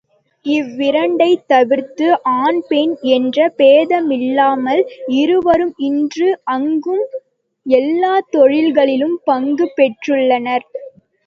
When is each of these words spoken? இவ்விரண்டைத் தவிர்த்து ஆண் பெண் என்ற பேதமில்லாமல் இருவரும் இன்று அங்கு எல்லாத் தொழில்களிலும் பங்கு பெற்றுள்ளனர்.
இவ்விரண்டைத் 0.45 1.43
தவிர்த்து 1.47 2.07
ஆண் 2.37 2.61
பெண் 2.67 2.95
என்ற 3.09 3.49
பேதமில்லாமல் 3.57 4.81
இருவரும் 5.19 5.73
இன்று 5.89 6.29
அங்கு 6.51 6.97
எல்லாத் 7.65 8.31
தொழில்களிலும் 8.31 9.17
பங்கு 9.23 9.67
பெற்றுள்ளனர். 9.77 10.67